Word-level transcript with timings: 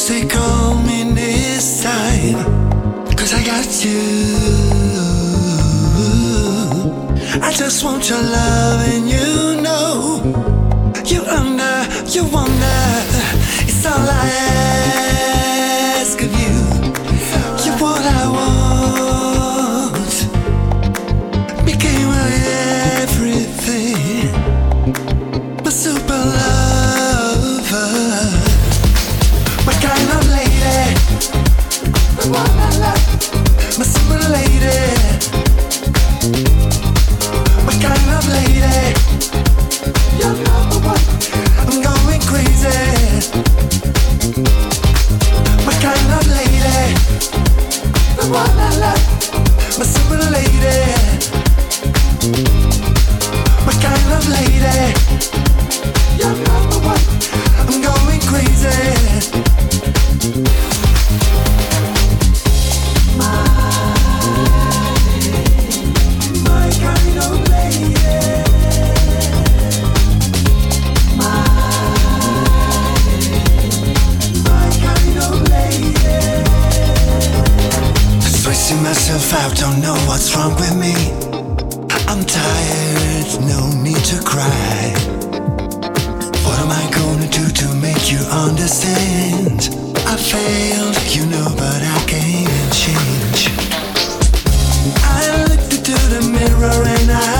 Stay 0.00 0.26
calm 0.26 0.88
in 0.88 1.14
this 1.14 1.82
time. 1.82 2.42
Cause 3.18 3.34
I 3.34 3.44
got 3.44 3.84
you. 3.84 4.00
I 7.42 7.52
just 7.52 7.84
want 7.84 8.08
your 8.08 8.22
love 8.22 8.80
and 8.88 9.06
you 9.10 9.60
know. 9.60 10.22
You 11.04 11.20
under, 11.24 11.86
you 12.06 12.24
wonder. 12.24 12.80
It's 13.68 13.84
all 13.84 14.08
I. 14.08 14.49
I 79.32 79.48
don't 79.54 79.80
know 79.80 79.94
what's 80.08 80.34
wrong 80.34 80.54
with 80.56 80.74
me. 80.74 80.94
I'm 82.08 82.24
tired, 82.24 83.30
no 83.46 83.70
need 83.80 84.02
to 84.10 84.20
cry. 84.24 84.92
What 86.42 86.58
am 86.58 86.70
I 86.70 86.90
gonna 86.90 87.28
do 87.28 87.46
to 87.48 87.74
make 87.76 88.10
you 88.10 88.18
understand? 88.26 89.70
I 90.06 90.16
failed, 90.16 90.96
you 91.14 91.26
know, 91.26 91.46
but 91.56 91.80
I 91.80 92.04
can't 92.08 92.72
change. 92.74 93.50
I 95.04 95.44
looked 95.46 95.74
into 95.74 95.94
the 96.10 96.22
mirror 96.26 96.82
and 96.98 97.10
I 97.12 97.39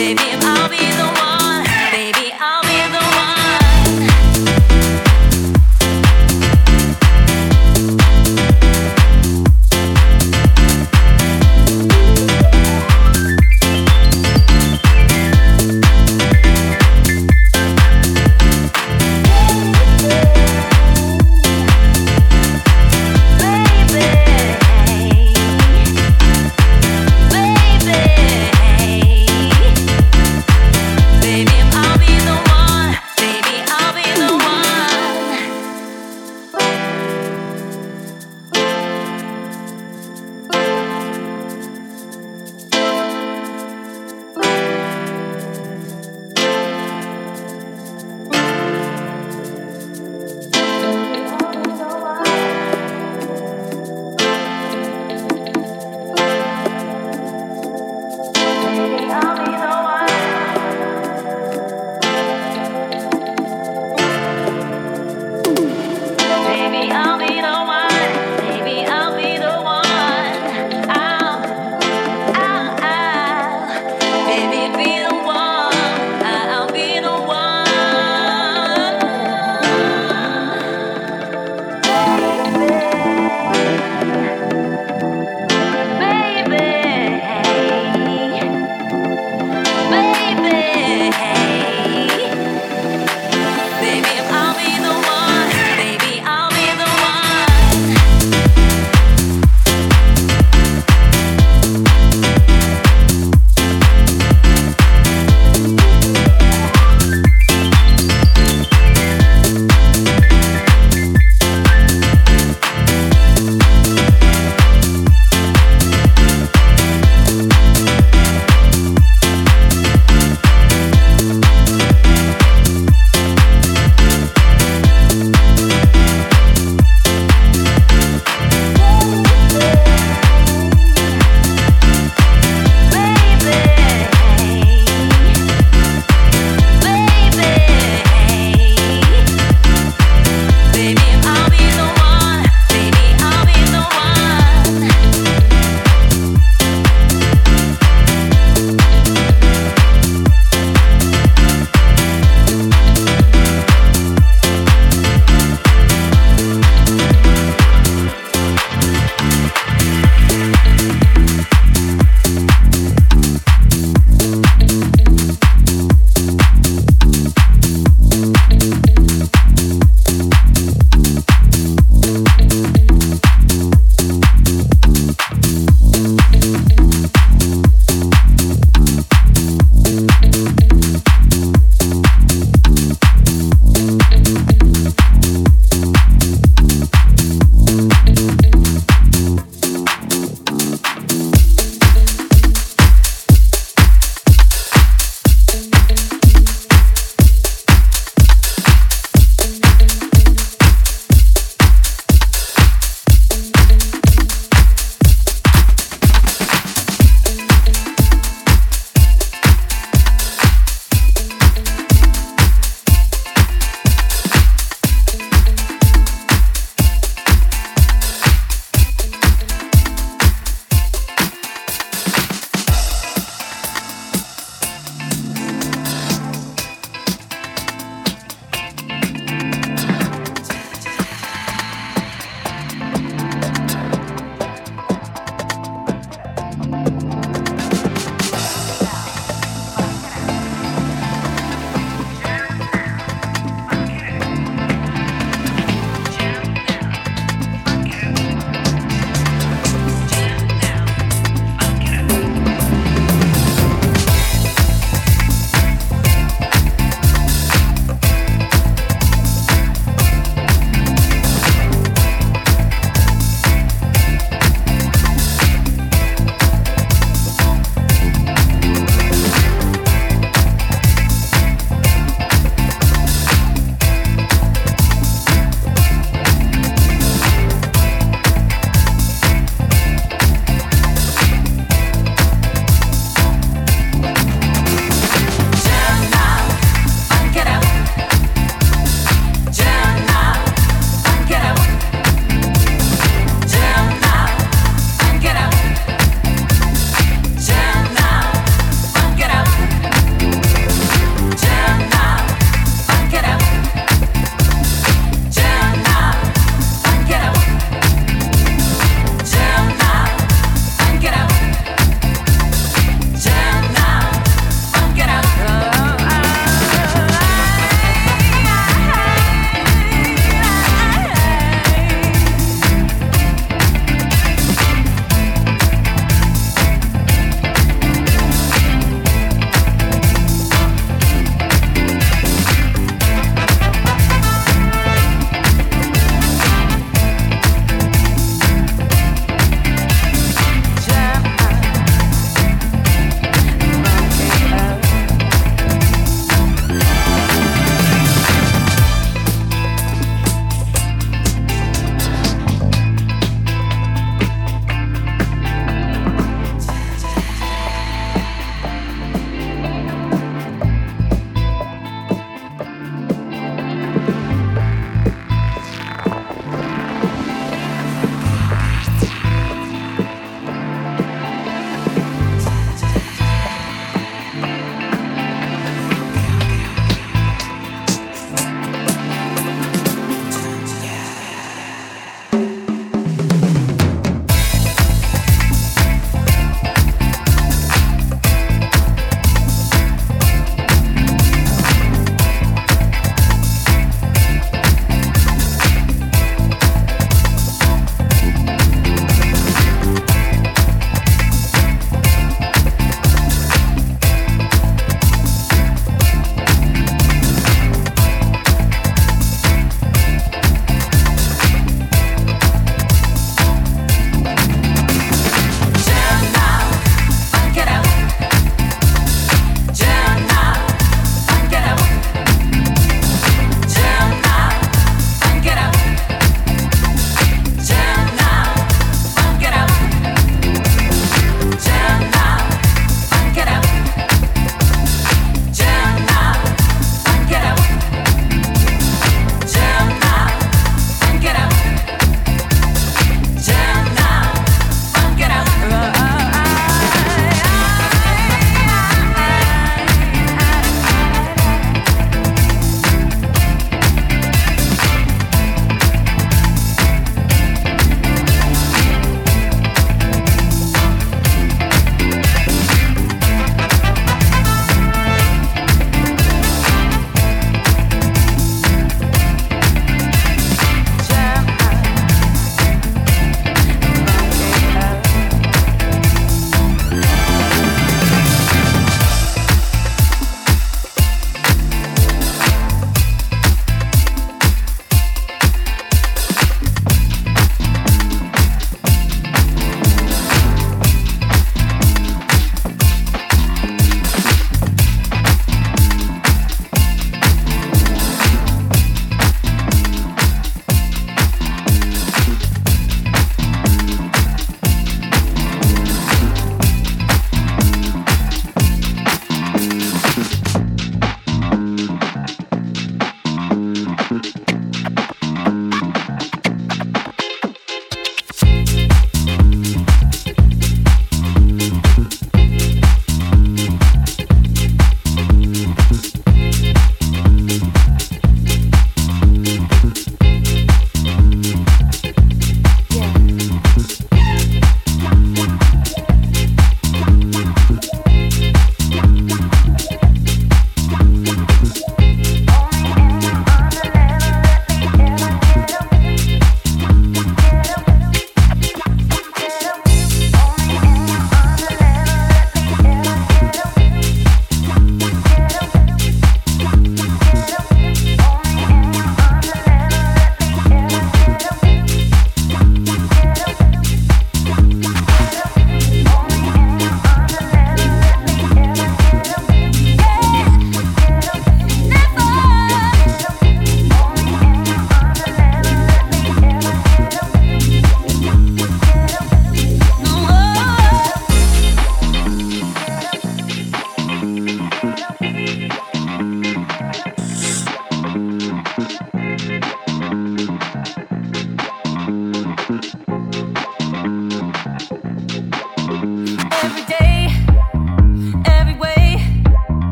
baby, 0.00 0.22
I'll 0.40 0.68
be 0.70 0.78
the 0.78 1.04
one. 1.04 1.19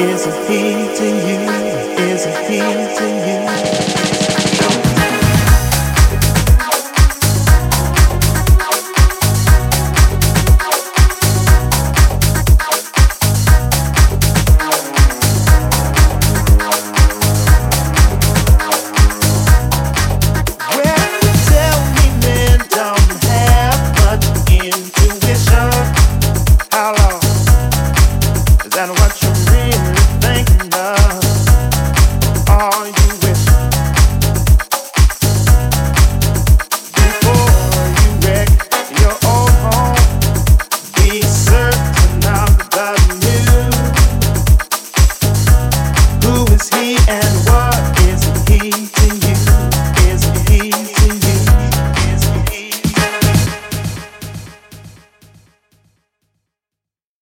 Is 0.00 0.26
it 0.26 0.48
here 0.48 0.94
to 0.96 1.04
you? 1.04 1.38
Is 2.08 2.24
it 2.24 2.50
here 2.50 2.96
to 2.96 3.04
you? 3.04 3.49